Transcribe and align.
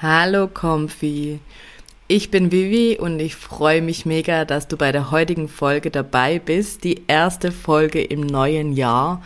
Hallo 0.00 0.46
Comfy. 0.46 1.40
Ich 2.06 2.30
bin 2.30 2.52
Vivi 2.52 2.98
und 3.00 3.18
ich 3.18 3.34
freue 3.34 3.82
mich 3.82 4.06
mega, 4.06 4.44
dass 4.44 4.68
du 4.68 4.76
bei 4.76 4.92
der 4.92 5.10
heutigen 5.10 5.48
Folge 5.48 5.90
dabei 5.90 6.38
bist. 6.38 6.84
Die 6.84 7.02
erste 7.08 7.50
Folge 7.50 8.00
im 8.00 8.20
neuen 8.20 8.74
Jahr. 8.74 9.24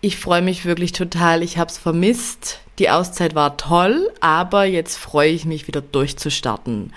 Ich 0.00 0.16
freue 0.16 0.40
mich 0.40 0.64
wirklich 0.64 0.92
total. 0.92 1.42
Ich 1.42 1.58
habe 1.58 1.70
es 1.70 1.76
vermisst. 1.76 2.60
Die 2.78 2.88
Auszeit 2.88 3.34
war 3.34 3.58
toll, 3.58 4.10
aber 4.20 4.64
jetzt 4.64 4.96
freue 4.96 5.28
ich 5.28 5.44
mich 5.44 5.68
wieder 5.68 5.82
durchzustarten. 5.82 6.94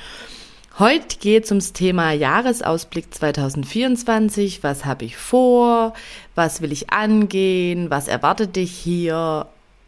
Heute 0.77 1.17
geht 1.17 1.43
es 1.43 1.51
ums 1.51 1.73
Thema 1.73 2.13
Jahresausblick 2.13 3.13
2024. 3.13 4.63
Was 4.63 4.85
habe 4.85 5.03
ich 5.03 5.17
vor? 5.17 5.93
Was 6.33 6.61
will 6.61 6.71
ich 6.71 6.91
angehen? 6.91 7.89
Was 7.89 8.07
erwartet 8.07 8.55
dich 8.55 8.71
hier? 8.71 9.47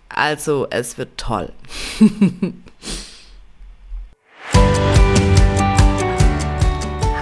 Also, 0.09 0.67
es 0.69 0.97
wird 0.97 1.17
toll. 1.17 1.53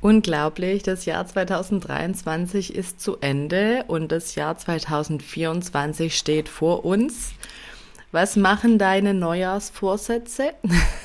Unglaublich, 0.00 0.82
das 0.82 1.04
Jahr 1.06 1.26
2023 1.26 2.74
ist 2.74 3.00
zu 3.00 3.16
Ende 3.20 3.84
und 3.88 4.12
das 4.12 4.34
Jahr 4.34 4.56
2024 4.56 6.16
steht 6.16 6.48
vor 6.48 6.84
uns. 6.84 7.32
Was 8.12 8.36
machen 8.36 8.78
deine 8.78 9.14
Neujahrsvorsätze? 9.14 10.52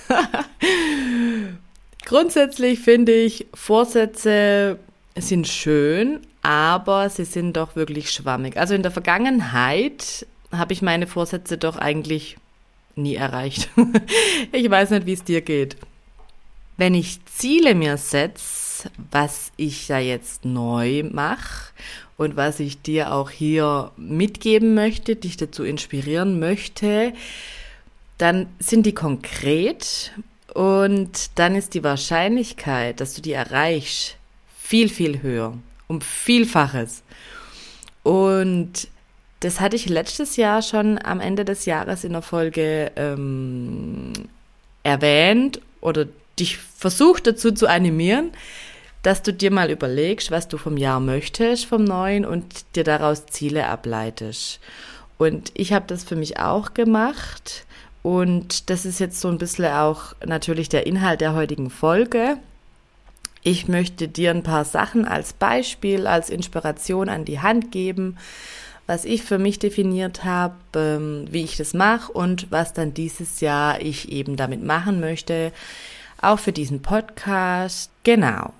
Grundsätzlich 2.05 2.79
finde 2.79 3.13
ich, 3.13 3.47
Vorsätze 3.53 4.77
sind 5.17 5.47
schön, 5.47 6.19
aber 6.41 7.09
sie 7.09 7.25
sind 7.25 7.57
doch 7.57 7.75
wirklich 7.75 8.11
schwammig. 8.11 8.57
Also 8.57 8.73
in 8.73 8.83
der 8.83 8.91
Vergangenheit 8.91 10.25
habe 10.51 10.73
ich 10.73 10.81
meine 10.81 11.07
Vorsätze 11.07 11.57
doch 11.57 11.77
eigentlich 11.77 12.37
nie 12.95 13.15
erreicht. 13.15 13.69
ich 14.51 14.69
weiß 14.69 14.91
nicht, 14.91 15.05
wie 15.05 15.13
es 15.13 15.23
dir 15.23 15.41
geht. 15.41 15.77
Wenn 16.77 16.93
ich 16.93 17.23
Ziele 17.25 17.75
mir 17.75 17.97
setze, 17.97 18.60
was 19.11 19.51
ich 19.57 19.87
da 19.87 19.99
jetzt 19.99 20.45
neu 20.45 21.03
mache 21.03 21.71
und 22.17 22.35
was 22.35 22.59
ich 22.59 22.81
dir 22.81 23.13
auch 23.13 23.29
hier 23.29 23.91
mitgeben 23.97 24.73
möchte, 24.73 25.15
dich 25.15 25.37
dazu 25.37 25.63
inspirieren 25.63 26.39
möchte, 26.39 27.13
dann 28.17 28.47
sind 28.59 28.85
die 28.85 28.93
konkret 28.93 30.11
und 30.53 31.31
dann 31.35 31.55
ist 31.55 31.73
die 31.73 31.83
Wahrscheinlichkeit, 31.83 32.99
dass 32.99 33.13
du 33.13 33.21
die 33.21 33.31
erreichst, 33.31 34.17
viel, 34.57 34.89
viel 34.89 35.21
höher, 35.21 35.57
um 35.87 36.01
Vielfaches. 36.01 37.03
Und 38.03 38.87
das 39.41 39.59
hatte 39.59 39.75
ich 39.75 39.89
letztes 39.89 40.35
Jahr 40.35 40.61
schon 40.61 40.99
am 41.03 41.19
Ende 41.19 41.45
des 41.45 41.65
Jahres 41.65 42.03
in 42.03 42.13
der 42.13 42.21
Folge 42.21 42.91
ähm, 42.95 44.13
erwähnt 44.83 45.61
oder 45.81 46.05
dich 46.39 46.57
versucht 46.57 47.27
dazu 47.27 47.51
zu 47.51 47.67
animieren, 47.67 48.31
dass 49.03 49.23
du 49.23 49.33
dir 49.33 49.51
mal 49.51 49.71
überlegst, 49.71 50.31
was 50.31 50.47
du 50.47 50.57
vom 50.57 50.77
Jahr 50.77 50.99
möchtest, 50.99 51.65
vom 51.65 51.83
neuen 51.83 52.25
und 52.25 52.75
dir 52.75 52.83
daraus 52.83 53.25
Ziele 53.25 53.67
ableitest. 53.67 54.59
Und 55.17 55.51
ich 55.53 55.73
habe 55.73 55.85
das 55.87 56.03
für 56.03 56.15
mich 56.15 56.39
auch 56.39 56.73
gemacht 56.73 57.65
und 58.03 58.69
das 58.69 58.85
ist 58.85 58.99
jetzt 58.99 59.21
so 59.21 59.27
ein 59.27 59.37
bisschen 59.37 59.65
auch 59.65 60.13
natürlich 60.25 60.69
der 60.69 60.87
Inhalt 60.87 61.21
der 61.21 61.33
heutigen 61.33 61.69
Folge. 61.69 62.37
Ich 63.43 63.67
möchte 63.67 64.07
dir 64.07 64.31
ein 64.31 64.43
paar 64.43 64.65
Sachen 64.65 65.05
als 65.05 65.33
Beispiel, 65.33 66.07
als 66.07 66.29
Inspiration 66.29 67.09
an 67.09 67.25
die 67.25 67.39
Hand 67.39 67.71
geben, 67.71 68.17
was 68.87 69.05
ich 69.05 69.23
für 69.23 69.37
mich 69.39 69.57
definiert 69.57 70.23
habe, 70.23 70.55
ähm, 70.75 71.27
wie 71.29 71.43
ich 71.43 71.57
das 71.57 71.73
mache 71.73 72.11
und 72.11 72.51
was 72.51 72.73
dann 72.73 72.93
dieses 72.93 73.39
Jahr 73.39 73.81
ich 73.81 74.11
eben 74.11 74.35
damit 74.35 74.63
machen 74.63 74.99
möchte, 74.99 75.51
auch 76.21 76.39
für 76.39 76.51
diesen 76.51 76.81
Podcast. 76.81 77.89
Genau. 78.03 78.53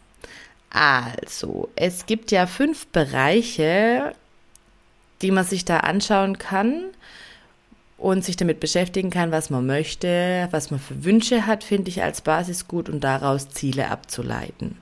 Also, 0.72 1.70
es 1.76 2.06
gibt 2.06 2.32
ja 2.32 2.48
fünf 2.48 2.88
Bereiche, 2.88 4.14
die 5.22 5.32
man 5.32 5.46
sich 5.46 5.66
da 5.66 5.78
anschauen 5.82 6.38
kann 6.38 6.86
und 7.98 8.24
sich 8.24 8.38
damit 8.38 8.60
beschäftigen 8.60 9.10
kann, 9.10 9.32
was 9.32 9.50
man 9.50 9.66
möchte, 9.66 10.48
was 10.52 10.72
man 10.72 10.80
für 10.80 11.04
Wünsche 11.04 11.46
hat, 11.46 11.64
finde 11.64 11.90
ich 11.90 12.02
als 12.02 12.22
Basis 12.22 12.68
gut 12.68 12.90
und 12.90 13.04
daraus 13.04 13.50
Ziele 13.50 13.90
abzuleiten. 13.90 14.78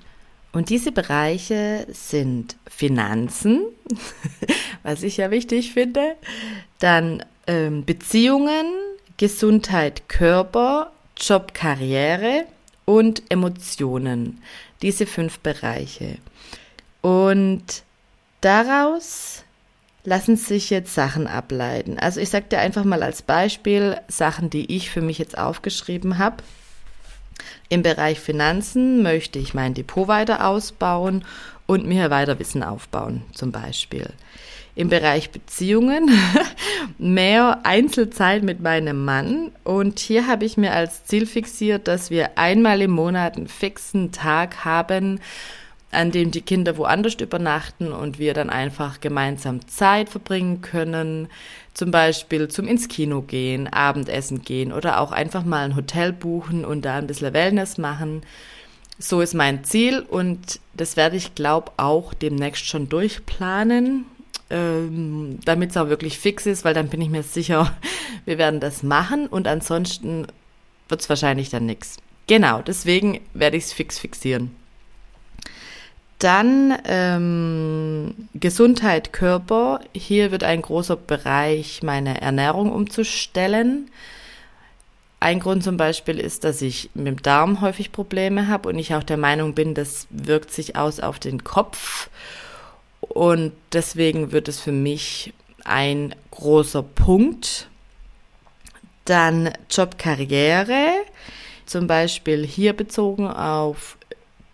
Und 0.51 0.69
diese 0.69 0.91
Bereiche 0.91 1.85
sind 1.89 2.55
Finanzen, 2.67 3.63
was 4.83 5.03
ich 5.03 5.17
ja 5.17 5.31
wichtig 5.31 5.73
finde, 5.73 6.15
dann 6.79 7.23
ähm, 7.47 7.83
Beziehungen, 7.83 8.65
Gesundheit, 9.17 10.07
Körper, 10.07 10.91
Job, 11.17 11.53
Karriere 11.53 12.45
und 12.85 13.23
Emotionen 13.29 14.41
diese 14.81 15.05
fünf 15.05 15.39
Bereiche. 15.39 16.17
Und 17.01 17.83
daraus 18.41 19.43
lassen 20.03 20.37
sich 20.37 20.69
jetzt 20.69 20.93
Sachen 20.93 21.27
ableiten. 21.27 21.99
Also 21.99 22.19
ich 22.19 22.29
sage 22.29 22.45
dir 22.49 22.59
einfach 22.59 22.83
mal 22.83 23.03
als 23.03 23.21
Beispiel 23.21 23.99
Sachen, 24.07 24.49
die 24.49 24.75
ich 24.75 24.89
für 24.89 25.01
mich 25.01 25.17
jetzt 25.17 25.37
aufgeschrieben 25.37 26.17
habe. 26.17 26.37
Im 27.69 27.83
Bereich 27.83 28.19
Finanzen 28.19 29.03
möchte 29.03 29.39
ich 29.39 29.53
mein 29.53 29.73
Depot 29.73 30.07
weiter 30.07 30.47
ausbauen 30.47 31.23
und 31.67 31.85
mir 31.85 32.09
weiter 32.09 32.39
Wissen 32.39 32.63
aufbauen, 32.63 33.23
zum 33.33 33.51
Beispiel. 33.51 34.09
Im 34.75 34.89
Bereich 34.89 35.31
Beziehungen 35.31 36.09
mehr 36.97 37.59
Einzelzeit 37.63 38.43
mit 38.43 38.61
meinem 38.61 39.03
Mann. 39.03 39.51
Und 39.63 39.99
hier 39.99 40.27
habe 40.27 40.45
ich 40.45 40.57
mir 40.57 40.73
als 40.73 41.05
Ziel 41.05 41.25
fixiert, 41.25 41.87
dass 41.87 42.09
wir 42.09 42.37
einmal 42.37 42.81
im 42.81 42.91
Monat 42.91 43.35
einen 43.35 43.47
fixen 43.47 44.11
Tag 44.11 44.63
haben, 44.63 45.19
an 45.91 46.11
dem 46.11 46.31
die 46.31 46.41
Kinder 46.41 46.77
woanders 46.77 47.15
übernachten 47.15 47.91
und 47.91 48.19
wir 48.19 48.33
dann 48.33 48.49
einfach 48.49 49.01
gemeinsam 49.01 49.67
Zeit 49.67 50.09
verbringen 50.09 50.61
können, 50.61 51.27
zum 51.73 51.91
Beispiel 51.91 52.47
zum 52.47 52.67
ins 52.67 52.87
Kino 52.87 53.21
gehen, 53.21 53.67
Abendessen 53.67 54.43
gehen 54.43 54.71
oder 54.71 54.99
auch 54.99 55.11
einfach 55.11 55.43
mal 55.43 55.65
ein 55.65 55.75
Hotel 55.75 56.13
buchen 56.13 56.63
und 56.63 56.83
da 56.83 56.97
ein 56.97 57.07
bisschen 57.07 57.33
Wellness 57.33 57.77
machen. 57.77 58.21
So 58.99 59.21
ist 59.21 59.33
mein 59.33 59.63
Ziel 59.63 60.01
und 60.01 60.59
das 60.73 60.97
werde 60.97 61.15
ich, 61.15 61.33
glaube 61.33 61.71
auch 61.77 62.13
demnächst 62.13 62.67
schon 62.67 62.89
durchplanen, 62.89 64.05
ähm, 64.49 65.39
damit 65.45 65.71
es 65.71 65.77
auch 65.77 65.89
wirklich 65.89 66.17
fix 66.17 66.45
ist, 66.45 66.65
weil 66.65 66.73
dann 66.73 66.89
bin 66.89 67.01
ich 67.01 67.09
mir 67.09 67.23
sicher, 67.23 67.75
wir 68.25 68.37
werden 68.37 68.59
das 68.59 68.83
machen 68.83 69.27
und 69.27 69.47
ansonsten 69.47 70.27
wird 70.87 71.01
es 71.01 71.09
wahrscheinlich 71.09 71.49
dann 71.49 71.65
nichts. 71.65 71.97
Genau, 72.27 72.61
deswegen 72.61 73.21
werde 73.33 73.57
ich 73.57 73.65
es 73.65 73.73
fix 73.73 73.99
fixieren. 73.99 74.55
Dann 76.19 76.77
ähm, 76.83 78.27
Gesundheit, 78.33 79.13
Körper. 79.13 79.79
Hier 79.93 80.31
wird 80.31 80.43
ein 80.43 80.61
großer 80.61 80.97
Bereich 80.97 81.81
meine 81.81 82.19
Ernährung 82.19 82.71
umzustellen. 82.71 83.89
Ein 85.21 85.39
Grund 85.39 85.63
zum 85.63 85.77
Beispiel 85.77 86.19
ist, 86.19 86.43
dass 86.43 86.61
ich 86.61 86.89
mit 86.93 87.07
dem 87.07 87.21
Darm 87.21 87.61
häufig 87.61 87.91
Probleme 87.91 88.47
habe 88.47 88.69
und 88.69 88.77
ich 88.77 88.93
auch 88.95 89.03
der 89.03 89.17
Meinung 89.17 89.53
bin, 89.53 89.73
das 89.73 90.07
wirkt 90.09 90.51
sich 90.51 90.75
aus 90.75 90.99
auf 90.99 91.19
den 91.19 91.43
Kopf. 91.43 92.09
Und 93.09 93.51
deswegen 93.73 94.31
wird 94.31 94.47
es 94.47 94.59
für 94.59 94.71
mich 94.71 95.33
ein 95.65 96.15
großer 96.31 96.83
Punkt. 96.83 97.67
Dann 99.05 99.51
Jobkarriere, 99.69 100.91
zum 101.65 101.87
Beispiel 101.87 102.45
hier 102.45 102.73
bezogen 102.73 103.27
auf 103.27 103.97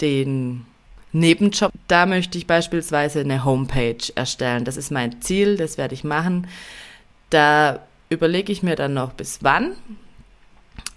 den 0.02 0.66
Nebenjob. 1.12 1.72
Da 1.88 2.06
möchte 2.06 2.38
ich 2.38 2.48
beispielsweise 2.48 3.22
eine 3.22 3.46
Homepage 3.46 3.98
erstellen. 4.16 4.66
Das 4.66 4.78
ist 4.78 4.92
mein 4.92 5.22
Ziel, 5.22 5.58
das 5.58 5.78
werde 5.78 5.94
ich 5.94 6.04
machen. 6.04 6.48
Da 7.30 7.86
überlege 8.10 8.52
ich 8.52 8.64
mir 8.64 8.76
dann 8.76 8.94
noch 8.94 9.14
bis 9.14 9.40
wann. 9.42 9.76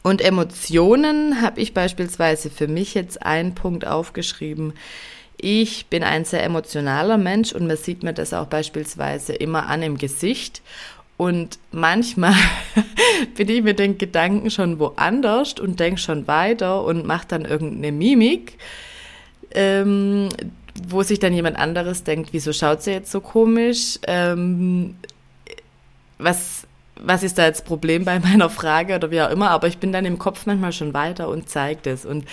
Und 0.02 0.20
Emotionen 0.20 1.42
habe 1.42 1.60
ich 1.60 1.74
beispielsweise 1.74 2.50
für 2.50 2.68
mich 2.68 2.94
jetzt 2.94 3.22
einen 3.22 3.54
Punkt 3.54 3.86
aufgeschrieben. 3.86 4.74
Ich 5.40 5.86
bin 5.86 6.02
ein 6.02 6.24
sehr 6.24 6.42
emotionaler 6.42 7.16
Mensch 7.16 7.52
und 7.52 7.66
man 7.66 7.76
sieht 7.76 8.02
mir 8.02 8.12
das 8.12 8.34
auch 8.34 8.46
beispielsweise 8.46 9.32
immer 9.32 9.66
an 9.66 9.82
im 9.82 9.96
Gesicht. 9.96 10.62
Und 11.16 11.58
manchmal 11.70 12.34
bin 13.36 13.48
ich 13.48 13.62
mit 13.62 13.78
den 13.78 13.98
Gedanken 13.98 14.50
schon 14.50 14.78
woanders 14.78 15.54
und 15.60 15.78
denke 15.78 16.00
schon 16.00 16.26
weiter 16.26 16.84
und 16.84 17.06
mache 17.06 17.26
dann 17.28 17.44
irgendeine 17.44 17.92
Mimik, 17.92 18.58
ähm, 19.52 20.28
wo 20.88 21.02
sich 21.02 21.18
dann 21.18 21.32
jemand 21.32 21.58
anderes 21.58 22.04
denkt, 22.04 22.32
wieso 22.32 22.52
schaut 22.52 22.82
sie 22.82 22.92
jetzt 22.92 23.10
so 23.10 23.20
komisch? 23.20 23.98
Ähm, 24.06 24.96
was, 26.18 26.66
was 26.96 27.22
ist 27.22 27.38
da 27.38 27.46
jetzt 27.46 27.64
Problem 27.64 28.04
bei 28.04 28.18
meiner 28.18 28.50
Frage 28.50 28.96
oder 28.96 29.10
wie 29.10 29.22
auch 29.22 29.30
immer? 29.30 29.50
Aber 29.50 29.68
ich 29.68 29.78
bin 29.78 29.92
dann 29.92 30.04
im 30.04 30.18
Kopf 30.18 30.46
manchmal 30.46 30.72
schon 30.72 30.94
weiter 30.94 31.28
und 31.28 31.48
zeige 31.48 31.80
das. 31.82 32.04
Und 32.04 32.26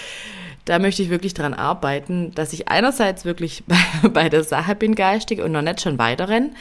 da 0.66 0.80
möchte 0.80 1.04
ich 1.04 1.10
wirklich 1.10 1.34
dran 1.34 1.54
arbeiten, 1.54 2.32
dass 2.34 2.54
ich 2.54 2.68
einerseits 2.68 3.24
wirklich 3.24 3.64
bei, 3.68 4.10
bei 4.10 4.30
der 4.30 4.44
Sache 4.44 4.76
bin 4.76 4.96
geistig 4.96 5.42
und 5.42 5.52
noch 5.52 5.62
nicht 5.62 5.82
schon 5.82 5.98
weiter 5.98 6.30
renne 6.30 6.52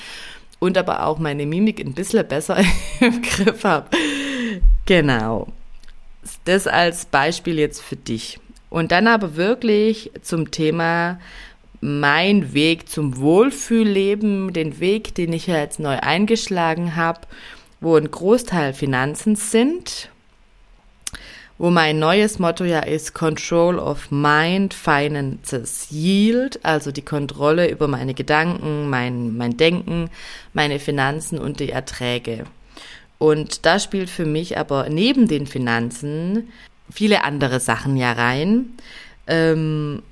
und 0.58 0.78
aber 0.78 1.06
auch 1.06 1.18
meine 1.18 1.46
Mimik 1.46 1.80
ein 1.80 1.94
bisschen 1.94 2.26
besser 2.26 2.58
im 3.00 3.22
Griff 3.22 3.64
habe. 3.64 3.88
Genau. 4.86 5.48
Das 6.44 6.66
als 6.66 7.06
Beispiel 7.06 7.58
jetzt 7.58 7.82
für 7.82 7.96
dich. 7.96 8.38
Und 8.70 8.92
dann 8.92 9.06
aber 9.06 9.36
wirklich 9.36 10.10
zum 10.22 10.50
Thema 10.50 11.20
mein 11.80 12.54
Weg 12.54 12.88
zum 12.88 13.18
Wohlfühlleben, 13.18 14.54
den 14.54 14.80
Weg, 14.80 15.14
den 15.14 15.34
ich 15.34 15.46
jetzt 15.46 15.78
neu 15.78 15.98
eingeschlagen 15.98 16.96
habe, 16.96 17.20
wo 17.80 17.96
ein 17.96 18.10
Großteil 18.10 18.72
Finanzen 18.72 19.36
sind, 19.36 20.08
wo 21.58 21.70
mein 21.70 21.98
neues 21.98 22.38
Motto 22.38 22.64
ja 22.64 22.80
ist 22.80 23.14
Control 23.14 23.78
of 23.78 24.10
Mind, 24.10 24.74
Finances 24.74 25.88
Yield, 25.90 26.64
also 26.64 26.90
die 26.90 27.02
Kontrolle 27.02 27.70
über 27.70 27.86
meine 27.86 28.14
Gedanken, 28.14 28.90
mein, 28.90 29.36
mein 29.36 29.56
Denken, 29.56 30.10
meine 30.52 30.78
Finanzen 30.80 31.38
und 31.38 31.60
die 31.60 31.70
Erträge. 31.70 32.44
Und 33.18 33.64
da 33.64 33.78
spielt 33.78 34.10
für 34.10 34.26
mich 34.26 34.58
aber 34.58 34.88
neben 34.88 35.28
den 35.28 35.46
Finanzen 35.46 36.48
viele 36.90 37.24
andere 37.24 37.60
Sachen 37.60 37.96
ja 37.96 38.12
rein. 38.12 38.74
Ähm, 39.26 40.02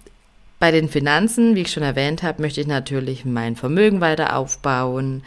bei 0.59 0.71
den 0.71 0.89
Finanzen, 0.89 1.57
wie 1.57 1.63
ich 1.63 1.73
schon 1.73 1.83
erwähnt 1.83 2.23
habe, 2.23 2.41
möchte 2.41 2.61
ich 2.61 2.69
natürlich 2.69 3.25
mein 3.25 3.57
Vermögen 3.57 4.01
weiter 4.01 4.37
aufbauen, 4.37 5.25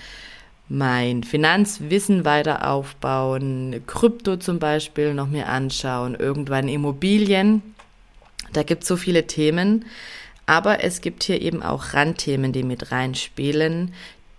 mein 0.68 1.24
Finanzwissen 1.24 2.26
weiter 2.26 2.70
aufbauen, 2.70 3.84
Krypto 3.86 4.38
zum 4.38 4.60
Beispiel 4.60 5.14
noch 5.14 5.28
mir 5.28 5.48
anschauen, 5.48 6.16
irgendwann 6.16 6.68
Immobilien. 6.68 7.62
Da 8.54 8.64
gibt 8.64 8.84
es 8.84 8.88
so 8.88 8.98
viele 8.98 9.28
Themen, 9.28 9.86
aber 10.46 10.84
es 10.84 11.02
gibt 11.02 11.24
hier 11.24 11.42
eben 11.42 11.62
auch 11.62 11.94
Randthemen, 11.94 12.52
die 12.52 12.64
mit 12.64 12.92
reinspielen, 12.92 13.94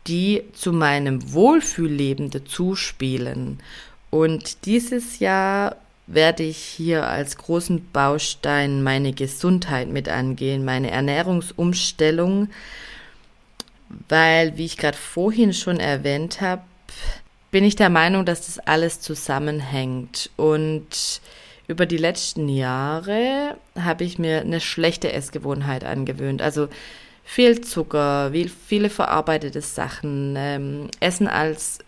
die 0.06 0.43
zu 0.52 0.73
meinem 0.73 1.32
Wohlfühlleben 1.32 2.31
dazuspielen. 2.31 3.61
Und 4.11 4.64
dieses 4.67 5.19
Jahr 5.19 5.76
werde 6.06 6.44
ich 6.44 6.58
hier 6.58 7.08
als 7.08 7.37
großen 7.37 7.90
Baustein 7.93 8.82
meine 8.82 9.12
Gesundheit 9.12 9.88
mit 9.88 10.08
angehen, 10.08 10.64
meine 10.64 10.90
Ernährungsumstellung, 10.90 12.49
weil, 14.09 14.56
wie 14.56 14.65
ich 14.65 14.77
gerade 14.77 14.97
vorhin 14.97 15.53
schon 15.53 15.81
erwähnt 15.81 16.41
habe, 16.41 16.62
bin 17.50 17.65
ich 17.65 17.77
der 17.77 17.91
Meinung, 17.91 18.25
dass 18.25 18.47
das 18.47 18.59
alles 18.59 19.00
zusammenhängt. 19.00 20.31
Und 20.37 21.21
über 21.69 21.87
die 21.87 21.97
letzten 21.97 22.49
Jahre 22.49 23.56
habe 23.79 24.05
ich 24.05 24.19
mir 24.19 24.41
eine 24.41 24.61
schlechte 24.61 25.12
Essgewohnheit 25.12 25.85
angewöhnt. 25.85 26.43
Also 26.43 26.69
viel 27.25 27.61
Zucker, 27.61 28.33
viele 28.67 28.91
verarbeitete 28.91 29.61
Sachen, 29.61 30.35
ähm, 30.37 30.89
Essen 31.00 31.29
als 31.29 31.79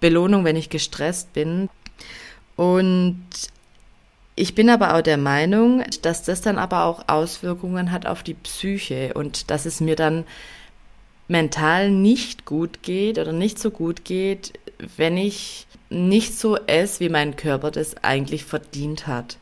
Belohnung, 0.00 0.44
wenn 0.44 0.56
ich 0.56 0.70
gestresst 0.70 1.32
bin. 1.32 1.68
Und 2.56 3.26
ich 4.36 4.54
bin 4.54 4.70
aber 4.70 4.94
auch 4.94 5.02
der 5.02 5.16
Meinung, 5.16 5.84
dass 6.02 6.22
das 6.22 6.40
dann 6.40 6.58
aber 6.58 6.84
auch 6.84 7.08
Auswirkungen 7.08 7.90
hat 7.90 8.06
auf 8.06 8.22
die 8.22 8.34
Psyche 8.34 9.14
und 9.14 9.50
dass 9.50 9.64
es 9.64 9.80
mir 9.80 9.96
dann 9.96 10.24
mental 11.28 11.90
nicht 11.90 12.44
gut 12.44 12.82
geht 12.82 13.18
oder 13.18 13.32
nicht 13.32 13.58
so 13.58 13.70
gut 13.70 14.04
geht, 14.04 14.52
wenn 14.96 15.16
ich 15.16 15.66
nicht 15.90 16.38
so 16.38 16.56
esse, 16.66 17.00
wie 17.00 17.08
mein 17.08 17.36
Körper 17.36 17.70
das 17.70 18.02
eigentlich 18.02 18.44
verdient 18.44 19.06
hat. 19.06 19.38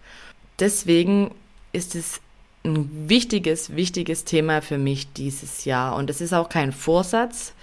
Deswegen 0.58 1.32
ist 1.72 1.94
es 1.94 2.20
ein 2.64 3.08
wichtiges, 3.08 3.74
wichtiges 3.74 4.24
Thema 4.24 4.62
für 4.62 4.78
mich 4.78 5.12
dieses 5.12 5.64
Jahr. 5.64 5.96
Und 5.96 6.10
es 6.10 6.20
ist 6.20 6.32
auch 6.32 6.48
kein 6.48 6.72
Vorsatz, 6.72 7.54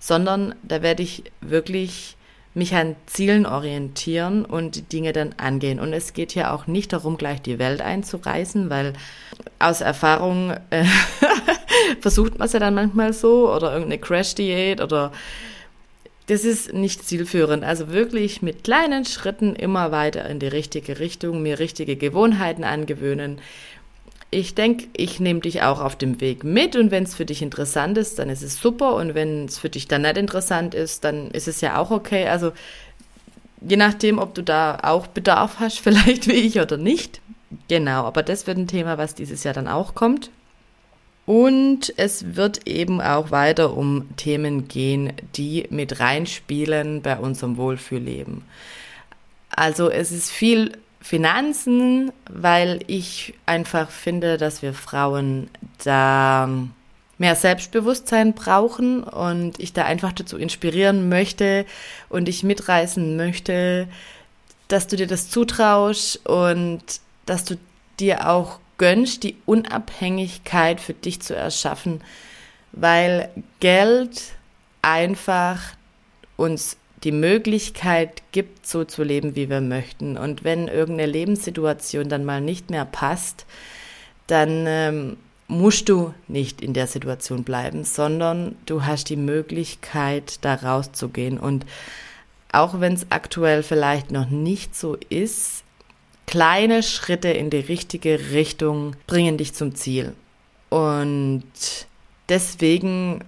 sondern 0.00 0.54
da 0.62 0.82
werde 0.82 1.02
ich 1.02 1.24
wirklich 1.40 2.16
mich 2.54 2.74
an 2.74 2.96
Zielen 3.06 3.46
orientieren 3.46 4.44
und 4.44 4.74
die 4.74 4.82
Dinge 4.82 5.12
dann 5.12 5.34
angehen. 5.36 5.78
Und 5.78 5.92
es 5.92 6.12
geht 6.12 6.32
hier 6.32 6.52
auch 6.52 6.66
nicht 6.66 6.92
darum, 6.92 7.16
gleich 7.16 7.40
die 7.40 7.58
Welt 7.58 7.80
einzureißen, 7.80 8.68
weil 8.70 8.94
aus 9.58 9.80
Erfahrung 9.80 10.54
äh, 10.70 10.84
versucht 12.00 12.38
man 12.38 12.46
es 12.46 12.52
ja 12.52 12.60
dann 12.60 12.74
manchmal 12.74 13.12
so 13.12 13.52
oder 13.52 13.72
irgendeine 13.72 13.98
Crash-Diät 13.98 14.80
oder 14.80 15.12
das 16.26 16.44
ist 16.44 16.74
nicht 16.74 17.06
zielführend. 17.06 17.64
Also 17.64 17.90
wirklich 17.90 18.42
mit 18.42 18.64
kleinen 18.64 19.04
Schritten 19.04 19.56
immer 19.56 19.90
weiter 19.92 20.28
in 20.28 20.38
die 20.38 20.48
richtige 20.48 20.98
Richtung, 20.98 21.42
mir 21.42 21.58
richtige 21.58 21.96
Gewohnheiten 21.96 22.64
angewöhnen, 22.64 23.40
ich 24.30 24.54
denke, 24.54 24.88
ich 24.94 25.20
nehme 25.20 25.40
dich 25.40 25.62
auch 25.62 25.80
auf 25.80 25.96
dem 25.96 26.20
Weg 26.20 26.44
mit 26.44 26.76
und 26.76 26.90
wenn 26.90 27.04
es 27.04 27.14
für 27.14 27.24
dich 27.24 27.40
interessant 27.40 27.96
ist, 27.96 28.18
dann 28.18 28.28
ist 28.28 28.42
es 28.42 28.60
super 28.60 28.94
und 28.94 29.14
wenn 29.14 29.46
es 29.46 29.58
für 29.58 29.70
dich 29.70 29.88
dann 29.88 30.02
nicht 30.02 30.18
interessant 30.18 30.74
ist, 30.74 31.04
dann 31.04 31.30
ist 31.30 31.48
es 31.48 31.62
ja 31.62 31.78
auch 31.78 31.90
okay. 31.90 32.28
Also 32.28 32.52
je 33.66 33.76
nachdem, 33.76 34.18
ob 34.18 34.34
du 34.34 34.42
da 34.42 34.80
auch 34.82 35.06
Bedarf 35.06 35.60
hast, 35.60 35.78
vielleicht 35.80 36.28
wie 36.28 36.32
ich 36.32 36.60
oder 36.60 36.76
nicht. 36.76 37.20
Genau, 37.68 38.04
aber 38.04 38.22
das 38.22 38.46
wird 38.46 38.58
ein 38.58 38.66
Thema, 38.66 38.98
was 38.98 39.14
dieses 39.14 39.44
Jahr 39.44 39.54
dann 39.54 39.68
auch 39.68 39.94
kommt. 39.94 40.30
Und 41.28 41.92
es 41.98 42.36
wird 42.36 42.66
eben 42.66 43.02
auch 43.02 43.30
weiter 43.30 43.76
um 43.76 44.08
Themen 44.16 44.66
gehen, 44.66 45.12
die 45.36 45.66
mit 45.68 46.00
reinspielen 46.00 47.02
bei 47.02 47.18
unserem 47.18 47.58
Wohlfühlleben. 47.58 48.44
Also 49.50 49.90
es 49.90 50.10
ist 50.10 50.30
viel 50.30 50.78
Finanzen, 51.02 52.12
weil 52.30 52.80
ich 52.86 53.34
einfach 53.44 53.90
finde, 53.90 54.38
dass 54.38 54.62
wir 54.62 54.72
Frauen 54.72 55.50
da 55.84 56.48
mehr 57.18 57.36
Selbstbewusstsein 57.36 58.32
brauchen 58.32 59.02
und 59.02 59.60
ich 59.60 59.74
da 59.74 59.84
einfach 59.84 60.12
dazu 60.12 60.38
inspirieren 60.38 61.10
möchte 61.10 61.66
und 62.08 62.30
ich 62.30 62.42
mitreißen 62.42 63.18
möchte, 63.18 63.86
dass 64.68 64.86
du 64.86 64.96
dir 64.96 65.06
das 65.06 65.28
zutraust 65.28 66.26
und 66.26 66.80
dass 67.26 67.44
du 67.44 67.56
dir 68.00 68.30
auch 68.30 68.60
gönnst, 68.78 69.22
die 69.22 69.36
Unabhängigkeit 69.46 70.80
für 70.80 70.94
dich 70.94 71.20
zu 71.20 71.34
erschaffen, 71.36 72.00
weil 72.72 73.28
Geld 73.60 74.32
einfach 74.82 75.60
uns 76.36 76.76
die 77.04 77.12
Möglichkeit 77.12 78.22
gibt, 78.32 78.66
so 78.66 78.84
zu 78.84 79.02
leben, 79.02 79.36
wie 79.36 79.48
wir 79.48 79.60
möchten. 79.60 80.16
Und 80.16 80.44
wenn 80.44 80.68
irgendeine 80.68 81.10
Lebenssituation 81.10 82.08
dann 82.08 82.24
mal 82.24 82.40
nicht 82.40 82.70
mehr 82.70 82.84
passt, 82.84 83.46
dann 84.26 84.64
ähm, 84.66 85.16
musst 85.46 85.88
du 85.88 86.12
nicht 86.26 86.60
in 86.60 86.74
der 86.74 86.86
Situation 86.86 87.44
bleiben, 87.44 87.84
sondern 87.84 88.56
du 88.66 88.84
hast 88.84 89.08
die 89.08 89.16
Möglichkeit, 89.16 90.44
da 90.44 90.54
rauszugehen. 90.54 91.38
Und 91.38 91.64
auch 92.52 92.80
wenn 92.80 92.94
es 92.94 93.06
aktuell 93.10 93.62
vielleicht 93.62 94.10
noch 94.10 94.28
nicht 94.28 94.76
so 94.76 94.96
ist, 95.08 95.64
kleine 96.28 96.82
Schritte 96.82 97.30
in 97.30 97.48
die 97.48 97.56
richtige 97.56 98.30
Richtung 98.32 98.94
bringen 99.06 99.38
dich 99.38 99.54
zum 99.54 99.74
Ziel. 99.74 100.12
Und 100.68 101.42
deswegen 102.28 103.24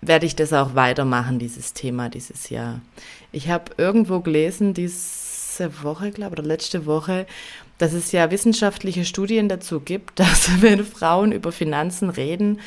werde 0.00 0.24
ich 0.24 0.34
das 0.34 0.54
auch 0.54 0.74
weitermachen, 0.74 1.38
dieses 1.38 1.74
Thema 1.74 2.08
dieses 2.08 2.48
Jahr. 2.48 2.80
Ich 3.32 3.50
habe 3.50 3.72
irgendwo 3.76 4.20
gelesen, 4.20 4.72
diese 4.72 5.70
Woche, 5.82 6.10
glaube 6.10 6.32
oder 6.32 6.42
letzte 6.42 6.86
Woche, 6.86 7.26
dass 7.76 7.92
es 7.92 8.12
ja 8.12 8.30
wissenschaftliche 8.30 9.04
Studien 9.04 9.50
dazu 9.50 9.80
gibt, 9.80 10.18
dass 10.18 10.62
wenn 10.62 10.86
Frauen 10.86 11.32
über 11.32 11.52
Finanzen 11.52 12.08
reden 12.08 12.60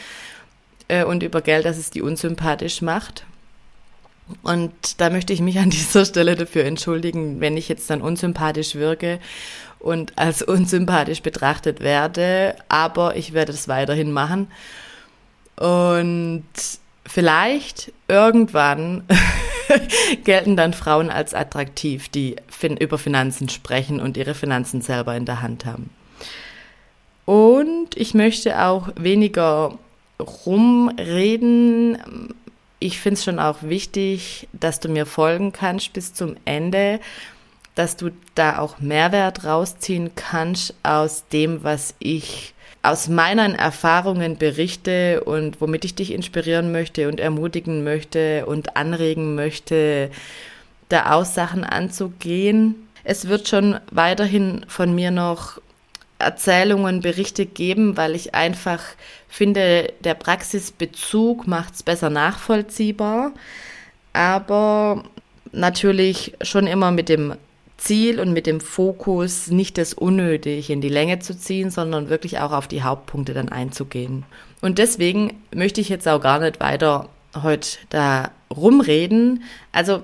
äh, 0.88 1.03
und 1.03 1.24
über 1.24 1.41
Geld, 1.41 1.65
dass 1.65 1.77
es 1.77 1.89
die 1.89 2.03
unsympathisch 2.03 2.84
macht. 2.84 3.25
Und 4.44 5.00
da 5.00 5.10
möchte 5.10 5.34
ich 5.34 5.41
mich 5.41 5.60
an 5.60 5.70
dieser 5.72 6.05
Stelle 6.05 6.36
dafür 6.36 6.65
entschuldigen, 6.65 7.39
wenn 7.39 7.58
ich 7.58 7.70
jetzt 7.70 7.89
dann 7.89 8.01
unsympathisch 8.01 8.75
wirke 8.75 9.20
und 9.79 10.17
als 10.17 10.41
unsympathisch 10.41 11.22
betrachtet 11.22 11.82
werde. 11.82 12.55
Aber 12.70 13.15
ich 13.15 13.34
werde 13.34 13.51
es 13.51 13.67
weiterhin 13.67 14.12
machen. 14.12 14.48
Und 15.58 16.44
vielleicht 17.05 17.94
irgendwann 18.08 19.03
gelten 20.24 20.55
dann 20.55 20.74
Frauen 20.74 21.10
als 21.10 21.34
attraktiv, 21.34 22.10
die 22.10 22.36
fin 22.48 22.77
über 22.77 22.98
Finanzen 22.98 23.50
sprechen 23.50 24.00
und 24.00 24.17
ihre 24.17 24.34
Finanzen 24.34 24.82
selber 24.82 25.15
in 25.15 25.25
der 25.25 25.41
Hand 25.41 25.65
haben. 25.65 25.89
Und 27.25 27.96
ich 27.96 28.13
möchte 28.13 28.62
auch 28.62 28.89
weniger 28.96 29.77
rumreden. 30.20 31.98
Ich 32.86 33.00
finde 33.00 33.15
es 33.15 33.24
schon 33.24 33.39
auch 33.39 33.63
wichtig, 33.63 34.48
dass 34.54 34.80
du 34.80 34.89
mir 34.89 35.06
folgen 35.06 35.51
kannst 35.51 35.94
bis 35.94 36.13
zum 36.13 36.36
Ende, 36.46 37.00
dass 37.74 37.98
du 37.98 38.12
da 38.36 38.60
auch 38.60 38.80
Mehrwert 38.80 39.44
rausziehen 39.44 40.12
kannst 40.15 40.75
aus 40.84 41.25
dem, 41.32 41.63
was 41.63 41.96
ich 42.00 42.54
aus 42.84 43.08
meinen 43.08 43.56
Erfahrungen 43.56 44.38
berichte 44.38 45.24
und 45.24 45.60
womit 45.60 45.86
ich 45.86 45.96
dich 45.96 46.13
inspirieren 46.13 46.72
möchte 46.72 47.08
und 47.08 47.20
ermutigen 47.20 47.84
möchte 47.84 48.46
und 48.46 48.77
anregen 48.77 49.34
möchte, 49.34 50.12
da 50.89 51.12
aus 51.13 51.34
Sachen 51.34 51.63
anzugehen. 51.63 52.88
Es 53.04 53.27
wird 53.27 53.48
schon 53.48 53.80
weiterhin 53.92 54.65
von 54.68 54.94
mir 54.94 55.10
noch 55.10 55.60
Erzählungen, 56.19 57.01
Berichte 57.01 57.45
geben, 57.45 57.98
weil 57.98 58.15
ich 58.15 58.34
einfach 58.34 58.81
finde, 59.27 59.93
der 60.03 60.13
Praxisbezug 60.13 61.48
macht 61.48 61.75
es 61.75 61.84
besser 61.84 62.10
nachvollziehbar, 62.10 63.34
aber 64.13 65.03
natürlich 65.51 66.34
schon 66.41 66.67
immer 66.67 66.91
mit 66.91 67.10
dem 67.10 67.36
Ziel 67.77 68.19
und 68.19 68.31
mit 68.31 68.48
dem 68.48 68.62
Fokus, 68.62 69.48
nicht 69.48 69.77
das 69.77 69.93
unnötig 69.93 70.69
in 70.69 70.79
die 70.79 70.89
Länge 70.89 71.19
zu 71.19 71.38
ziehen, 71.38 71.69
sondern 71.69 72.10
wirklich 72.10 72.39
auch 72.39 72.51
auf 72.51 72.67
die 72.67 72.84
Hauptpunkte 72.84 73.34
dann 73.34 73.50
einzugehen. 73.50 74.24
Und 74.62 74.77
deswegen 74.77 75.34
möchte 75.53 75.81
ich 75.81 75.89
jetzt 75.89 76.07
auch 76.07 76.22
gar 76.22 76.39
nicht 76.39 76.62
weiter 76.62 77.10
heute 77.36 77.77
da 77.89 78.31
rumreden. 78.50 79.43
Also 79.74 80.03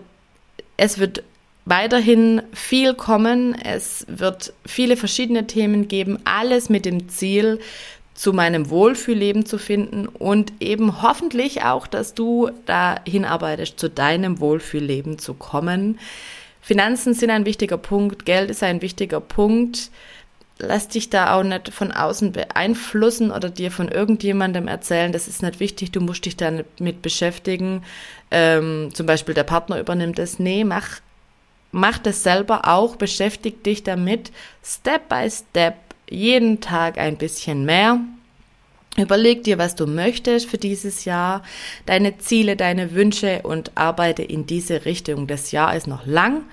es 0.75 0.99
wird 0.99 1.23
weiterhin 1.65 2.41
viel 2.53 2.93
kommen. 2.93 3.55
Es 3.55 4.05
wird 4.07 4.53
viele 4.65 4.97
verschiedene 4.97 5.47
Themen 5.47 5.87
geben, 5.87 6.19
alles 6.25 6.69
mit 6.69 6.85
dem 6.85 7.09
Ziel, 7.09 7.59
zu 8.13 8.33
meinem 8.33 8.69
Wohlfühlleben 8.69 9.47
zu 9.47 9.57
finden 9.57 10.05
und 10.07 10.53
eben 10.59 11.01
hoffentlich 11.01 11.63
auch, 11.63 11.87
dass 11.87 12.13
du 12.13 12.51
dahin 12.67 13.25
arbeitest, 13.25 13.79
zu 13.79 13.89
deinem 13.89 14.39
Wohlfühlleben 14.39 15.17
zu 15.17 15.33
kommen. 15.33 15.97
Finanzen 16.61 17.15
sind 17.15 17.31
ein 17.31 17.45
wichtiger 17.45 17.77
Punkt, 17.77 18.25
Geld 18.25 18.51
ist 18.51 18.61
ein 18.61 18.83
wichtiger 18.83 19.21
Punkt. 19.21 19.89
Lass 20.59 20.87
dich 20.87 21.09
da 21.09 21.33
auch 21.33 21.41
nicht 21.41 21.73
von 21.73 21.91
außen 21.91 22.33
beeinflussen 22.33 23.31
oder 23.31 23.49
dir 23.49 23.71
von 23.71 23.87
irgendjemandem 23.87 24.67
erzählen, 24.67 25.11
das 25.11 25.27
ist 25.27 25.41
nicht 25.41 25.59
wichtig, 25.59 25.91
du 25.91 26.01
musst 26.01 26.25
dich 26.25 26.37
da 26.37 26.51
nicht 26.51 26.79
mit 26.79 27.01
beschäftigen. 27.01 27.81
Ähm, 28.29 28.91
zum 28.93 29.07
Beispiel 29.07 29.33
der 29.33 29.43
Partner 29.45 29.79
übernimmt 29.79 30.19
es. 30.19 30.37
Nee, 30.37 30.63
mach, 30.63 30.99
mach 31.71 31.97
das 31.97 32.23
selber 32.23 32.67
auch, 32.67 32.95
beschäftig 32.95 33.63
dich 33.63 33.83
damit, 33.83 34.31
Step 34.63 35.09
by 35.09 35.29
Step, 35.29 35.75
jeden 36.09 36.61
Tag 36.61 36.97
ein 36.97 37.17
bisschen 37.17 37.65
mehr. 37.65 37.99
Überleg 38.97 39.45
dir, 39.45 39.57
was 39.57 39.75
du 39.75 39.87
möchtest 39.87 40.49
für 40.49 40.57
dieses 40.57 41.05
Jahr, 41.05 41.43
deine 41.85 42.17
Ziele, 42.17 42.57
deine 42.57 42.93
Wünsche 42.93 43.41
und 43.43 43.71
arbeite 43.75 44.21
in 44.21 44.45
diese 44.45 44.83
Richtung. 44.83 45.27
Das 45.27 45.51
Jahr 45.51 45.75
ist 45.75 45.87
noch 45.87 46.05
lang 46.05 46.43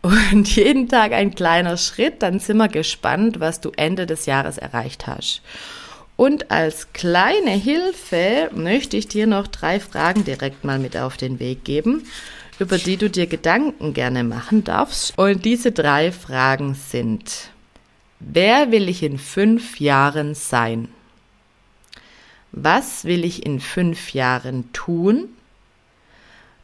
und 0.00 0.48
jeden 0.56 0.88
Tag 0.88 1.12
ein 1.12 1.34
kleiner 1.34 1.76
Schritt. 1.76 2.22
Dann 2.22 2.38
sind 2.38 2.58
wir 2.58 2.68
gespannt, 2.68 3.40
was 3.40 3.60
du 3.60 3.72
Ende 3.76 4.06
des 4.06 4.26
Jahres 4.26 4.58
erreicht 4.58 5.08
hast. 5.08 5.42
Und 6.16 6.52
als 6.52 6.92
kleine 6.92 7.50
Hilfe 7.50 8.50
möchte 8.54 8.96
ich 8.96 9.08
dir 9.08 9.26
noch 9.26 9.48
drei 9.48 9.80
Fragen 9.80 10.24
direkt 10.24 10.64
mal 10.64 10.78
mit 10.78 10.96
auf 10.96 11.16
den 11.16 11.40
Weg 11.40 11.64
geben, 11.64 12.06
über 12.62 12.78
die 12.78 12.96
du 12.96 13.10
dir 13.10 13.26
Gedanken 13.26 13.92
gerne 13.92 14.24
machen 14.24 14.64
darfst. 14.64 15.16
Und 15.18 15.44
diese 15.44 15.72
drei 15.72 16.12
Fragen 16.12 16.74
sind, 16.74 17.50
wer 18.20 18.70
will 18.70 18.88
ich 18.88 19.02
in 19.02 19.18
fünf 19.18 19.80
Jahren 19.80 20.34
sein? 20.34 20.88
was 22.52 23.04
will 23.04 23.24
ich 23.24 23.44
in 23.44 23.60
fünf 23.60 24.12
Jahren 24.12 24.70
tun 24.72 25.30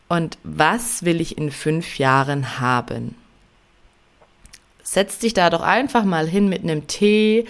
und 0.09 0.39
was 0.45 1.03
will 1.05 1.21
ich 1.21 1.39
in 1.39 1.51
fünf 1.51 1.99
Jahren 1.99 2.61
haben. 2.61 3.17
Setz 4.83 5.19
dich 5.19 5.35
da 5.35 5.51
doch 5.51 5.63
einfach 5.63 6.05
mal 6.05 6.27
hin 6.29 6.49
mit 6.49 6.63
einem 6.63 6.87
Tee 6.87 7.47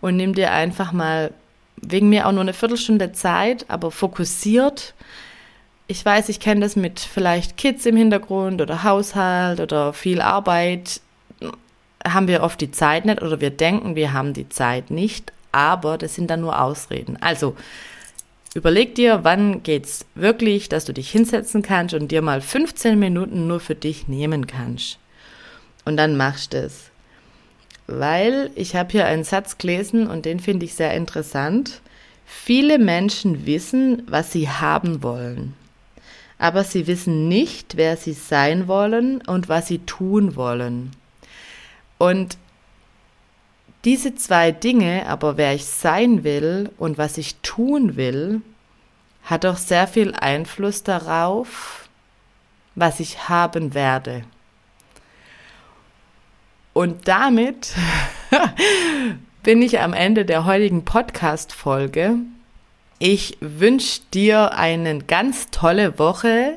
und 0.00 0.16
nimm 0.16 0.34
dir 0.34 0.52
einfach 0.52 0.92
mal 0.92 1.32
wegen 1.76 2.08
mir 2.08 2.26
auch 2.26 2.32
nur 2.32 2.42
eine 2.42 2.52
Viertelstunde 2.52 3.12
Zeit, 3.12 3.66
aber 3.68 3.90
fokussiert. 3.90 4.94
Ich 5.88 6.04
weiß, 6.04 6.28
ich 6.28 6.40
kenne 6.40 6.60
das 6.62 6.76
mit 6.76 7.00
vielleicht 7.00 7.56
Kids 7.56 7.86
im 7.86 7.96
Hintergrund 7.96 8.60
oder 8.60 8.82
Haushalt 8.82 9.60
oder 9.60 9.92
viel 9.92 10.20
Arbeit. 10.20 11.00
Haben 12.04 12.28
wir 12.28 12.42
oft 12.42 12.60
die 12.60 12.70
Zeit 12.70 13.04
nicht 13.04 13.22
oder 13.22 13.40
wir 13.40 13.50
denken, 13.50 13.94
wir 13.94 14.12
haben 14.12 14.32
die 14.32 14.48
Zeit 14.48 14.90
nicht 14.90 15.32
aber 15.56 15.96
das 15.96 16.14
sind 16.14 16.28
dann 16.28 16.42
nur 16.42 16.60
Ausreden. 16.60 17.16
Also 17.22 17.56
überleg 18.54 18.94
dir, 18.94 19.20
wann 19.22 19.62
geht's 19.62 20.04
wirklich, 20.14 20.68
dass 20.68 20.84
du 20.84 20.92
dich 20.92 21.10
hinsetzen 21.10 21.62
kannst 21.62 21.94
und 21.94 22.12
dir 22.12 22.20
mal 22.20 22.42
15 22.42 22.98
Minuten 22.98 23.46
nur 23.46 23.60
für 23.60 23.74
dich 23.74 24.06
nehmen 24.06 24.46
kannst. 24.46 24.98
Und 25.86 25.96
dann 25.96 26.18
machst 26.18 26.52
du 26.52 26.58
es. 26.58 26.90
Weil 27.86 28.50
ich 28.54 28.76
habe 28.76 28.92
hier 28.92 29.06
einen 29.06 29.24
Satz 29.24 29.56
gelesen 29.56 30.08
und 30.08 30.26
den 30.26 30.40
finde 30.40 30.66
ich 30.66 30.74
sehr 30.74 30.92
interessant. 30.92 31.80
Viele 32.26 32.78
Menschen 32.78 33.46
wissen, 33.46 34.02
was 34.08 34.30
sie 34.30 34.50
haben 34.50 35.02
wollen, 35.02 35.54
aber 36.38 36.64
sie 36.64 36.86
wissen 36.86 37.28
nicht, 37.28 37.76
wer 37.76 37.96
sie 37.96 38.12
sein 38.12 38.68
wollen 38.68 39.20
und 39.22 39.48
was 39.48 39.68
sie 39.68 39.78
tun 39.78 40.36
wollen. 40.36 40.92
Und 41.98 42.36
diese 43.84 44.14
zwei 44.14 44.52
Dinge, 44.52 45.06
aber 45.08 45.36
wer 45.36 45.54
ich 45.54 45.64
sein 45.64 46.24
will 46.24 46.70
und 46.76 46.98
was 46.98 47.18
ich 47.18 47.36
tun 47.36 47.96
will, 47.96 48.42
hat 49.24 49.44
doch 49.44 49.56
sehr 49.56 49.86
viel 49.86 50.14
Einfluss 50.14 50.82
darauf, 50.82 51.88
was 52.74 53.00
ich 53.00 53.28
haben 53.28 53.74
werde. 53.74 54.24
Und 56.72 57.08
damit 57.08 57.74
bin 59.42 59.62
ich 59.62 59.80
am 59.80 59.94
Ende 59.94 60.24
der 60.26 60.44
heutigen 60.44 60.84
Podcast-Folge. 60.84 62.16
Ich 62.98 63.36
wünsche 63.40 64.00
dir 64.14 64.54
eine 64.54 65.00
ganz 65.00 65.50
tolle 65.50 65.98
Woche. 65.98 66.54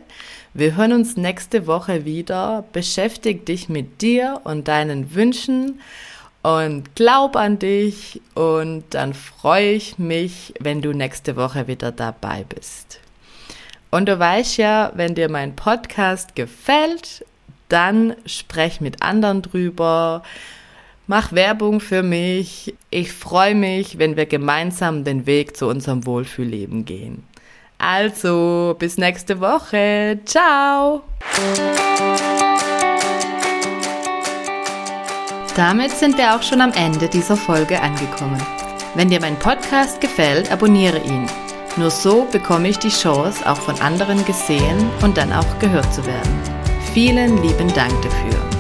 Wir 0.53 0.77
hören 0.77 0.93
uns 0.93 1.17
nächste 1.17 1.67
Woche 1.67 2.05
wieder. 2.05 2.63
Beschäftige 2.71 3.41
dich 3.41 3.67
mit 3.67 4.01
dir 4.01 4.39
und 4.45 4.69
deinen 4.69 5.13
Wünschen 5.13 5.81
und 6.41 6.95
glaub 6.95 7.35
an 7.35 7.59
dich 7.59 8.21
und 8.35 8.85
dann 8.91 9.13
freue 9.13 9.71
ich 9.71 9.97
mich, 9.97 10.53
wenn 10.61 10.81
du 10.81 10.93
nächste 10.93 11.35
Woche 11.35 11.67
wieder 11.67 11.91
dabei 11.91 12.45
bist. 12.47 13.01
Und 13.91 14.07
du 14.07 14.17
weißt 14.17 14.57
ja, 14.57 14.93
wenn 14.95 15.15
dir 15.15 15.29
mein 15.29 15.57
Podcast 15.57 16.35
gefällt, 16.35 17.25
dann 17.67 18.15
sprech 18.25 18.79
mit 18.79 19.01
anderen 19.01 19.41
drüber, 19.41 20.23
mach 21.09 21.31
Werbung 21.33 21.79
für 21.79 22.03
mich. 22.03 22.75
Ich 22.91 23.11
freue 23.11 23.55
mich, 23.55 23.97
wenn 23.97 24.15
wir 24.15 24.27
gemeinsam 24.27 25.03
den 25.03 25.25
Weg 25.25 25.57
zu 25.57 25.67
unserem 25.67 26.05
Wohlfühlleben 26.05 26.85
gehen. 26.85 27.23
Also, 27.79 28.75
bis 28.77 28.97
nächste 28.97 29.41
Woche. 29.41 30.19
Ciao. 30.25 31.01
Damit 35.55 35.91
sind 35.91 36.17
wir 36.17 36.35
auch 36.35 36.43
schon 36.43 36.61
am 36.61 36.71
Ende 36.73 37.09
dieser 37.09 37.35
Folge 37.35 37.81
angekommen. 37.81 38.41
Wenn 38.93 39.09
dir 39.09 39.19
mein 39.19 39.37
Podcast 39.39 39.99
gefällt, 39.99 40.51
abonniere 40.51 40.99
ihn. 40.99 41.25
Nur 41.75 41.89
so 41.89 42.27
bekomme 42.31 42.69
ich 42.69 42.77
die 42.77 42.89
Chance, 42.89 43.49
auch 43.49 43.59
von 43.59 43.79
anderen 43.81 44.23
gesehen 44.25 44.89
und 45.01 45.17
dann 45.17 45.33
auch 45.33 45.59
gehört 45.59 45.91
zu 45.91 46.05
werden. 46.05 46.39
Vielen 46.93 47.41
lieben 47.41 47.73
Dank 47.73 47.93
dafür. 48.03 48.58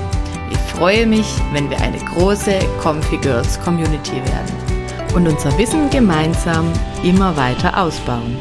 Ich 0.79 0.81
freue 0.81 1.07
mich, 1.07 1.27
wenn 1.51 1.69
wir 1.69 1.77
eine 1.81 1.97
große 1.97 2.57
Comfy 2.81 3.17
Girls 3.17 3.59
Community 3.59 4.15
werden 4.15 4.55
und 5.13 5.27
unser 5.27 5.55
Wissen 5.57 5.89
gemeinsam 5.89 6.71
immer 7.03 7.35
weiter 7.35 7.77
ausbauen. 7.83 8.37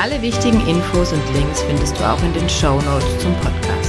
Alle 0.00 0.22
wichtigen 0.22 0.64
Infos 0.68 1.12
und 1.12 1.22
Links 1.34 1.62
findest 1.62 1.98
du 1.98 2.04
auch 2.04 2.22
in 2.22 2.32
den 2.32 2.48
Show 2.48 2.80
Notes 2.80 3.18
zum 3.18 3.34
Podcast. 3.40 3.85